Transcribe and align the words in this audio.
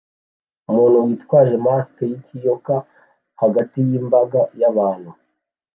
Umuntu 0.69 0.97
witwaje 1.07 1.55
mask 1.65 1.95
yikiyoka 2.11 2.75
hagati 3.41 3.77
yimbaga 3.87 4.41
yabantu 4.61 5.11